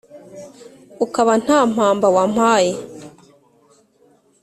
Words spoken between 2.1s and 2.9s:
wampaye